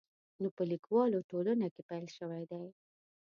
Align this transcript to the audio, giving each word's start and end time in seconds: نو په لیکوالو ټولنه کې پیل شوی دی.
نو 0.41 0.47
په 0.55 0.63
لیکوالو 0.71 1.25
ټولنه 1.31 1.67
کې 1.73 1.81
پیل 1.89 2.05
شوی 2.17 2.43
دی. 2.51 2.63